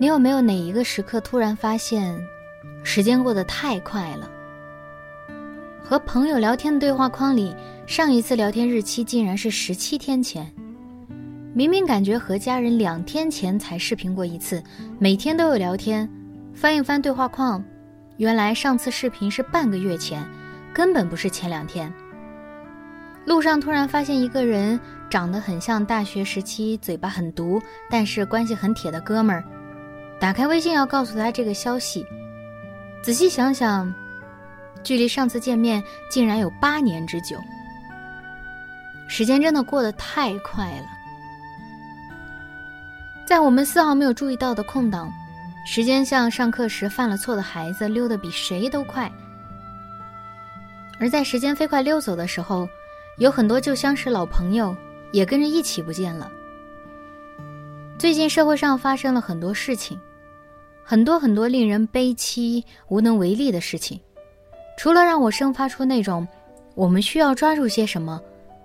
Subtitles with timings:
[0.00, 2.16] 你有没有哪一个时刻突然发现，
[2.84, 4.30] 时间过得太快了？
[5.82, 7.52] 和朋友聊天的对话框里，
[7.84, 10.48] 上一次聊天日期竟然是十七天前。
[11.52, 14.62] 明明感觉和家人两天前才视频过一次，
[15.00, 16.08] 每天都有聊天，
[16.54, 17.64] 翻一翻对话框，
[18.18, 20.24] 原来上次视频是半个月前，
[20.72, 21.92] 根本不是前两天。
[23.24, 24.78] 路上突然发现一个人
[25.10, 29.42] 长得很像大学时期嘴巴很毒，但是关系很铁的哥们儿。
[30.20, 32.04] 打开微信要告诉他这个消息，
[33.02, 33.92] 仔细想想，
[34.82, 37.38] 距离上次见面竟然有八年之久。
[39.08, 40.86] 时间真的过得太快了，
[43.26, 45.10] 在我们丝毫没有注意到的空档，
[45.64, 49.08] 时间像上课时犯了错的孩子溜得比谁都快；
[50.98, 52.68] 而在时间飞快溜走的时候，
[53.18, 54.76] 有很多旧相识老朋友
[55.12, 56.30] 也跟着一起不见了。
[57.98, 59.98] 最近社会上发生了很多事情。
[60.90, 64.00] 很多很多令人悲戚、无能为力的事情，
[64.78, 66.26] 除了让我生发出那种
[66.74, 68.18] 我们需要抓住些什么，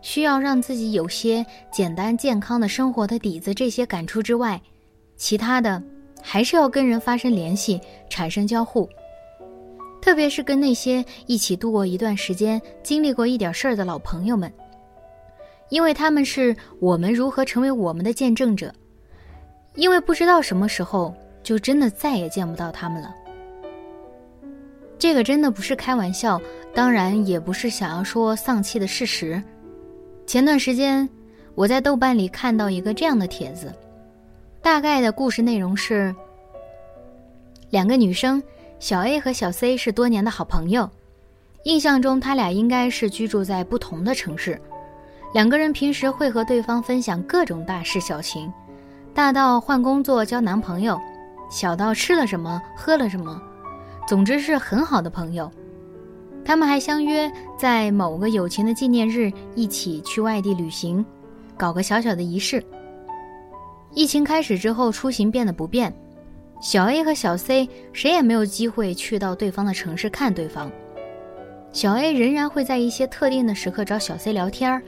[0.00, 4.62] 需要让自己有些简单健康的生活的底子这些感触之外，
[5.16, 5.82] 其他的
[6.22, 8.88] 还是要跟人发生联系，产生交互。
[10.00, 14.52] 特别是跟那些一起度过一段时间、经历过一点事儿的老朋友们，
[15.68, 18.72] 因为他们是我们如何成为我们的见证者，
[19.74, 21.12] 因为不知道什么时候。
[21.44, 23.14] 就真的再也见不到他们了。
[24.98, 26.40] 这个真的不是开玩笑，
[26.74, 29.40] 当然也不是想要说丧气的事实。
[30.26, 31.06] 前段时间，
[31.54, 33.70] 我在豆瓣里看到一个这样的帖子，
[34.62, 36.14] 大概的故事内容是：
[37.68, 38.42] 两个女生
[38.80, 40.88] 小 A 和小 C 是多年的好朋友，
[41.64, 44.58] 印象中他俩应该是居住在不同的城市，
[45.34, 48.50] 两个人平时会和对方分享各种大事小情，
[49.12, 50.98] 大到换工作、交男朋友。
[51.50, 53.40] 小到吃了什么，喝了什么，
[54.06, 55.50] 总之是很好的朋友。
[56.44, 61.04] 他们还相约在某个友情的纪念日一起去外地旅行，
[61.56, 62.62] 搞个小小的仪式。
[63.92, 65.94] 疫情开始之后，出行变得不便，
[66.60, 70.70] 小 A 和小 C 谁也没有机会去到对方的城市看对方。
[71.72, 74.82] 小 A 仍然会在一些特定的时刻找小 C 聊天儿，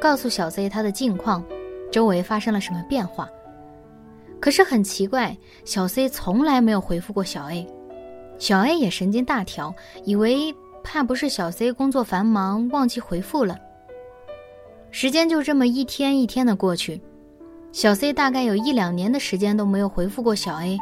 [0.00, 1.44] 告诉小 C 他的近况，
[1.92, 3.28] 周围发生了什么变化。
[4.40, 7.66] 可是很奇怪，小 C 从来没有回复过小 A，
[8.38, 10.54] 小 A 也神经大条，以为
[10.84, 13.58] 怕不是小 C 工作繁忙忘记回复了。
[14.90, 17.02] 时间就这么一天一天的过去，
[17.72, 20.78] 小 C 大概有一两年的时间都没有回复过小 A，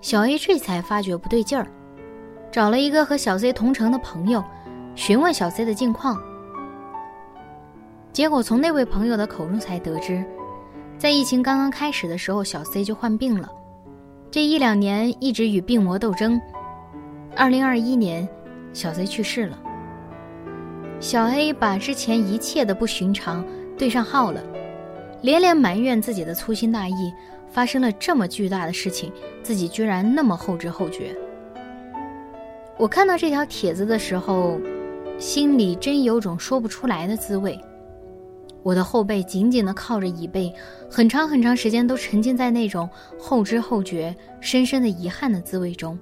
[0.00, 1.66] 小 A 这才发觉不对劲儿，
[2.52, 4.42] 找了一个和小 C 同城的朋友，
[4.94, 6.18] 询问小 C 的近况，
[8.12, 10.24] 结果从那位朋友的口中才得知。
[10.98, 13.50] 在疫情刚刚开始的时候，小 C 就患病了，
[14.30, 16.40] 这一两年一直与病魔斗争。
[17.36, 18.26] 二零二一年，
[18.72, 19.58] 小 C 去世了。
[20.98, 23.44] 小 A 把之前一切的不寻常
[23.76, 24.42] 对上号了，
[25.20, 27.12] 连连埋怨自己的粗心大意，
[27.46, 29.12] 发生了这么巨大的事情，
[29.42, 31.14] 自己居然那么后知后觉。
[32.78, 34.58] 我看到这条帖子的时候，
[35.18, 37.60] 心里真有种说不出来的滋味。
[38.66, 40.52] 我的后背紧紧地靠着椅背，
[40.90, 45.96] 很长很长时间都沉浸在那种后知后觉、深深的遗憾的滋味中。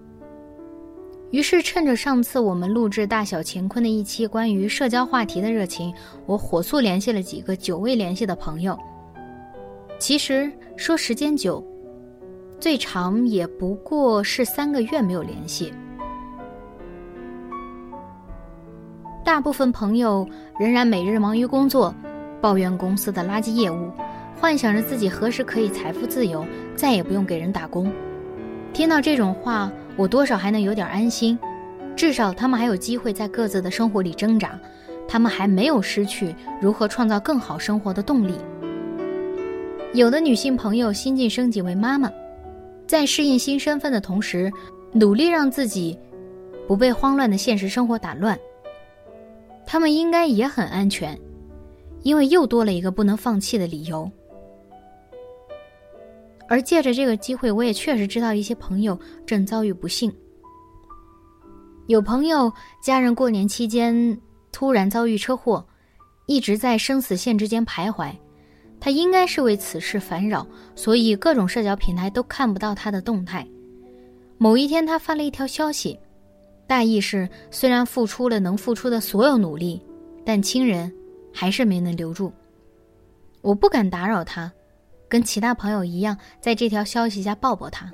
[1.30, 5.92] 于是，趁着上次我们录制《大小乾坤》的一期关于社交话题的热情，
[6.24, 8.78] 我火速联系了几个久未联系的朋友。
[9.98, 11.62] 其实说时间久，
[12.58, 15.70] 最长也不过是三个月没有联系。
[19.22, 20.26] 大部分朋友
[20.58, 21.94] 仍然每日忙于工作。
[22.44, 23.90] 抱怨公司的垃圾业务，
[24.38, 26.44] 幻想着自己何时可以财富自由，
[26.76, 27.90] 再也不用给人打工。
[28.74, 31.38] 听到这种话，我多少还能有点安心，
[31.96, 34.60] 至少他们还有机会在各自的生活里挣扎，
[35.08, 38.34] 他们还没有失去如何创造更好生活的动力。
[39.94, 42.12] 有的女性朋友新晋升级为妈妈，
[42.86, 44.52] 在适应新身份的同时，
[44.92, 45.98] 努力让自己
[46.68, 48.38] 不被慌乱的现实生活打乱。
[49.64, 51.18] 他们应该也很安全，
[52.04, 54.08] 因为又多了一个不能放弃的理由。
[56.46, 58.96] 而借着这个机会，我也确实知道一些朋友
[59.26, 60.14] 正遭遇不幸。
[61.86, 62.52] 有朋友
[62.82, 64.18] 家人过年期间
[64.52, 65.66] 突然遭遇车祸，
[66.26, 68.12] 一直在生死线之间徘徊。
[68.78, 73.46] 他应该是为此事烦扰，所以各种社交平台都看不到他的动态。
[74.36, 75.98] 某一天，他发了一条消息，
[76.66, 79.80] 大意是：虽然付出了能付出的所有努力，
[80.26, 80.92] 但亲人
[81.34, 82.32] 还是没能留住。
[83.42, 84.50] 我不敢打扰他，
[85.08, 87.90] 跟其他朋友一样，在这条消息下抱抱他。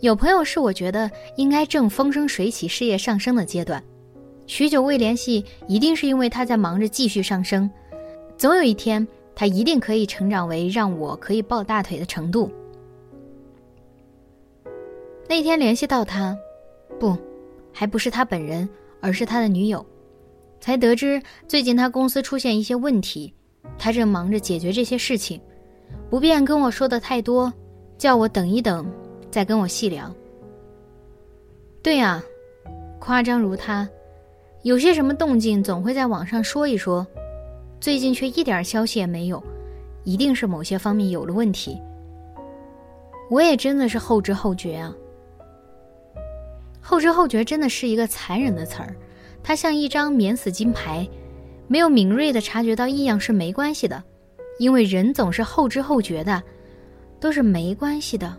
[0.00, 3.80] 有朋友是我觉得应该正风生水起、事业上升的阶段，
[4.46, 7.70] 许久未联系，一定是因为他在忙着继续上升，
[8.36, 9.06] 总有一天。
[9.34, 12.52] 他一定可以成长为让我可以抱大腿的程度。
[15.26, 16.36] 那天联系到他，
[17.00, 17.16] 不，
[17.72, 18.68] 还不是他本人，
[19.00, 19.84] 而是他的女友，
[20.62, 23.34] 才得知最近他公司出现一些问题，
[23.76, 25.40] 他正忙着解决这些事情，
[26.08, 27.52] 不便跟我说的太多，
[27.98, 28.86] 叫我等一等，
[29.28, 30.08] 再跟我细聊。
[31.82, 32.22] 对呀，
[33.00, 33.88] 夸张如他，
[34.62, 37.04] 有些什么动静总会在网上说一说。
[37.80, 39.42] 最近却一点消息也没有，
[40.04, 41.76] 一定是某些方面有了问题。
[43.28, 44.94] 我也真的是后知后觉啊。
[46.80, 48.94] 后知后觉真的是一个残忍的词儿，
[49.42, 51.08] 它像一张免死金牌，
[51.66, 54.02] 没有敏锐的察觉到异样是没关系的，
[54.58, 56.42] 因为人总是后知后觉的，
[57.18, 58.36] 都是没关系的，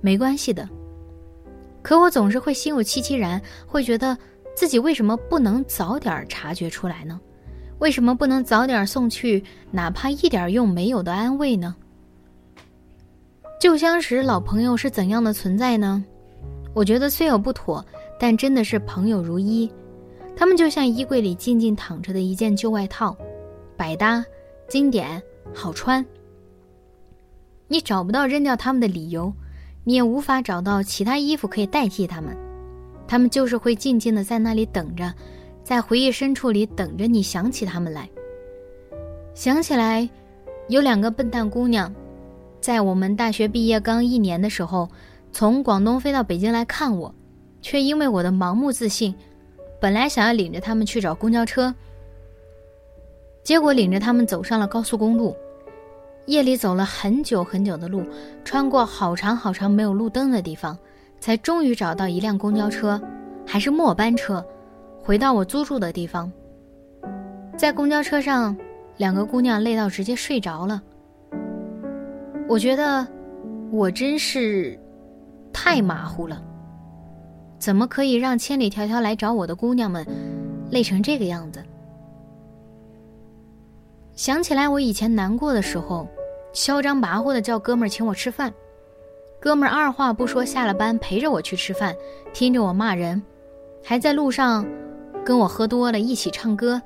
[0.00, 0.68] 没关系的。
[1.82, 4.16] 可我总是会心有戚戚然，会觉得
[4.54, 7.20] 自己为什么不能早点察觉出来呢？
[7.78, 11.76] 为什么不能早点送去哪怕一点用没有的安慰呢？
[13.60, 16.04] 旧相识老朋友是怎样的存在呢？
[16.74, 17.84] 我觉得虽有不妥，
[18.18, 19.70] 但真的是朋友如一。
[20.36, 23.16] 他们就像衣柜里静静躺着的一件旧外套，
[23.76, 24.24] 百搭、
[24.68, 25.20] 经典、
[25.54, 26.04] 好穿。
[27.66, 29.32] 你找不到扔掉他们的理由，
[29.82, 32.36] 你也无法找到其他衣服可以代替他们。
[33.08, 35.12] 他们就是会静静的在那里等着。
[35.64, 38.08] 在回忆深处里等着你想起他们来。
[39.34, 40.08] 想起来，
[40.68, 41.92] 有两个笨蛋姑娘，
[42.60, 44.88] 在我们大学毕业刚一年的时候，
[45.32, 47.12] 从广东飞到北京来看我，
[47.60, 49.12] 却因为我的盲目自信，
[49.86, 51.72] 本来想要领着他们去找公交车，
[53.44, 55.32] 结果领着他们走上了高速公路，
[56.26, 58.02] 夜里走了很久很久的路，
[58.44, 60.76] 穿过好长好长没有路灯的地方，
[61.20, 63.00] 才终于找到一辆公交车，
[63.46, 64.44] 还是末班车。
[65.04, 66.32] 回到我租住的地方，
[67.56, 68.56] 在公交车上，
[68.96, 70.82] 两个姑娘累到直接睡着了。
[72.48, 73.06] 我觉得
[73.70, 74.76] 我真是
[75.52, 76.42] 太马虎了，
[77.58, 80.06] 怎么可以让千里迢迢来找我的姑娘们
[80.70, 81.62] 累成这个样子？
[84.14, 86.08] 想起来我以前难过的时候，
[86.52, 88.52] 嚣张跋扈的叫哥们儿请我吃饭，
[89.40, 91.94] 哥们儿二话不说下了班陪着我去吃饭，
[92.32, 93.22] 听着我骂人，
[93.84, 94.66] 还在路上。
[95.24, 96.80] 跟我喝多了一起唱歌，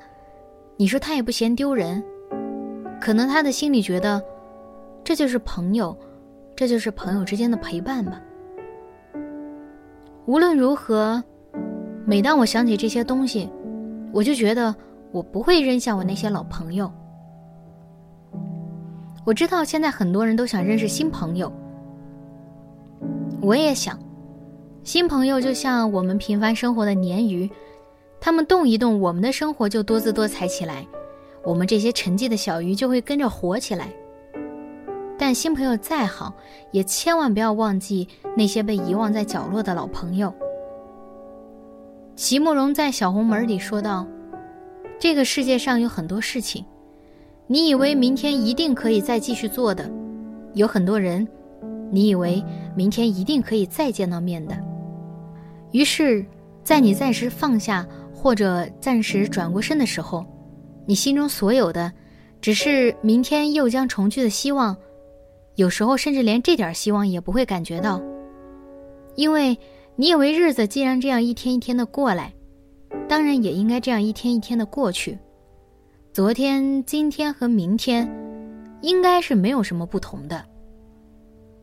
[0.75, 2.03] 你说他也不嫌丢人，
[2.99, 4.19] 可能他的心里觉得，
[5.03, 5.95] 这就是朋友，
[6.55, 8.19] 这就是朋友之间的陪伴吧。
[10.25, 11.21] 无论如何，
[12.05, 13.49] 每当我想起这些东西，
[14.13, 14.73] 我就觉得
[15.11, 16.91] 我不会扔下我那些老朋友。
[19.25, 21.51] 我知道现在很多人都想认识新朋友，
[23.41, 23.97] 我也想，
[24.83, 27.49] 新朋友就像我们平凡生活的鲶鱼。
[28.19, 30.85] 他们动一动，我们的生活就多姿多彩起来，
[31.43, 33.89] 我们这些沉寂的小鱼就会跟着活起来。
[35.21, 36.33] 但新朋友再好，
[36.71, 40.33] 也千万不要忘记那些被遗忘在角落的老朋友。
[42.15, 44.07] 席慕容在《小红门》里说道
[44.97, 46.65] ：“这个世界上有很多事情，
[47.45, 49.83] 你以为明天一定可以再继续做的；
[50.55, 51.27] 有很多人，
[51.91, 52.43] 你以为
[52.75, 54.57] 明天一定可以再见到面的。
[55.71, 56.25] 于是，
[56.63, 60.25] 在你暂时放下。”或者暂时转过身的时候，
[60.87, 61.91] 你心中所有的，
[62.39, 64.75] 只是明天又将重聚的希望。
[65.61, 68.01] 有时候甚至连这点希望也不会感觉到，
[69.15, 69.55] 因为
[69.95, 72.33] 你以为日子既然这样一天一天的过来，
[73.07, 75.19] 当然也应该这样一天一天的过去。
[76.11, 78.09] 昨天、今天和明天，
[78.81, 80.43] 应该是没有什么不同的。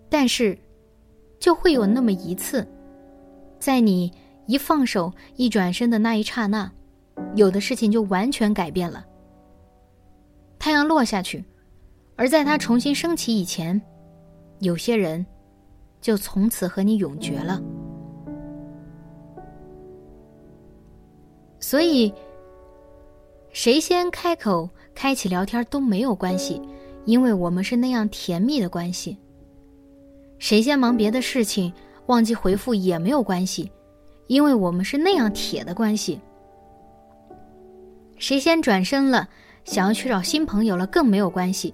[0.08, 0.56] 但是，
[1.40, 2.64] 就会有那么一次，
[3.58, 4.12] 在你。
[4.46, 6.72] 一放手，一转身的那一刹那，
[7.34, 9.04] 有的事情就完全改变了。
[10.58, 11.44] 太阳落下去，
[12.18, 13.80] 而在它重新升起以前，
[14.58, 15.24] 有些人
[16.00, 17.62] 就从此和你永绝了。
[21.60, 22.12] 所以，
[23.52, 26.60] 谁先开口开启聊天都没有关系，
[27.04, 29.16] 因为我们是那样甜蜜的关系。
[30.40, 31.72] 谁先忙别的事情
[32.06, 33.70] 忘记回复也没有关系，
[34.26, 36.20] 因为我们是那样铁的关系。
[38.16, 39.28] 谁先转身了，
[39.64, 41.72] 想要去找新朋友了更没有关系，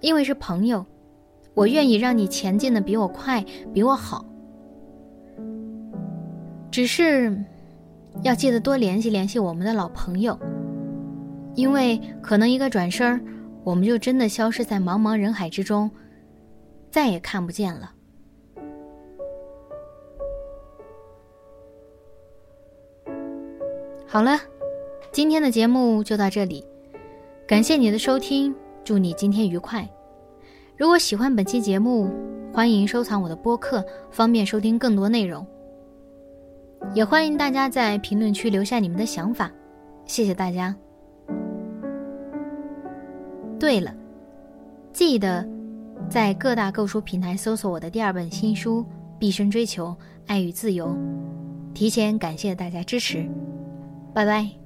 [0.00, 0.84] 因为是朋友，
[1.54, 4.24] 我愿意让你前进的比我快，比我好。
[6.70, 7.36] 只是。
[8.24, 10.36] 要记得多联系联系我们的老朋友，
[11.54, 13.24] 因为可能一个转身，
[13.62, 15.88] 我们就真的消失在茫茫人海之中，
[16.90, 17.92] 再也看不见了。
[24.08, 24.36] 好了，
[25.12, 26.66] 今天的节目就到这里，
[27.46, 28.52] 感谢你的收听，
[28.84, 29.88] 祝你今天愉快。
[30.76, 32.10] 如果喜欢本期节目，
[32.52, 35.46] 欢迎收藏我的播客，方便收听更多内容。
[36.94, 39.50] 也欢迎大家在评论区留下你们的想法，
[40.06, 40.74] 谢谢大家。
[43.58, 43.94] 对了，
[44.92, 45.46] 记得
[46.08, 48.80] 在各大购书平台搜索我的第二本新书
[49.18, 49.94] 《毕生追求
[50.26, 50.86] 爱与自由》，
[51.74, 53.28] 提前感谢大家支持，
[54.14, 54.59] 拜拜。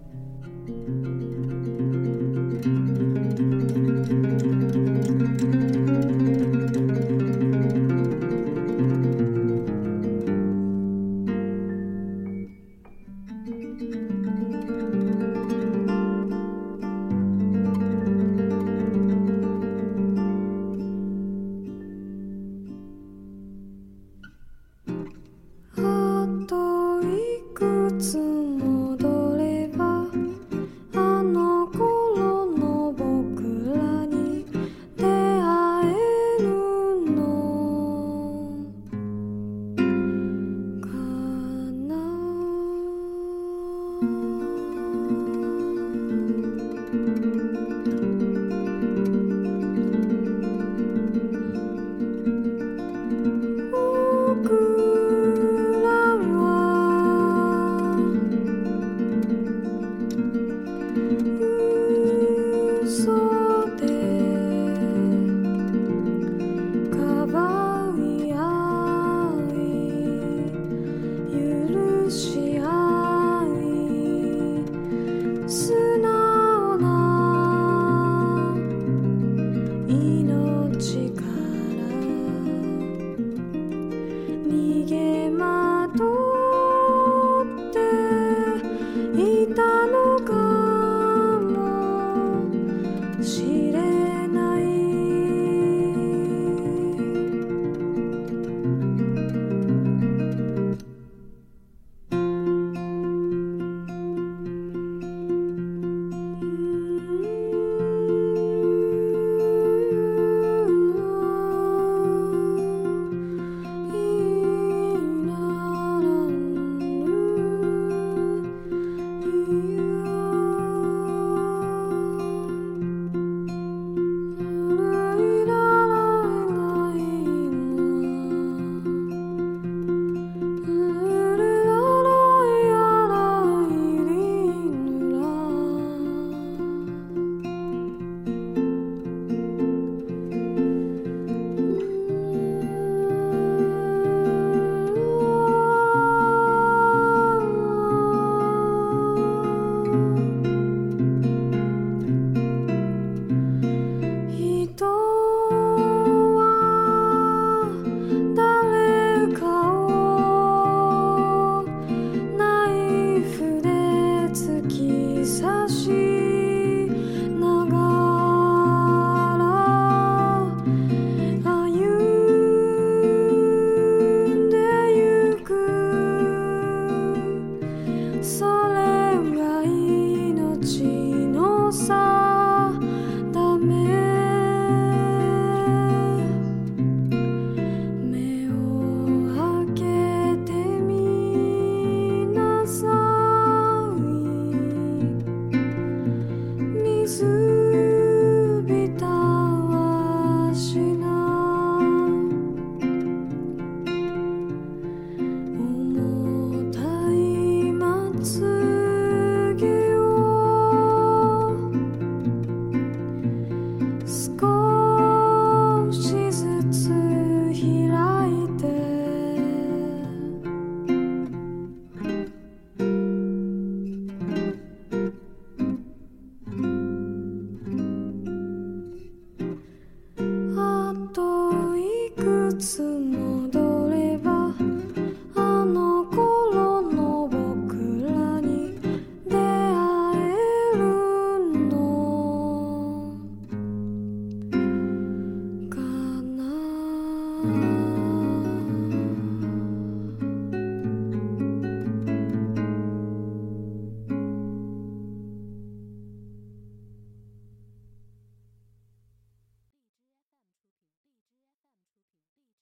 [28.04, 28.33] It's.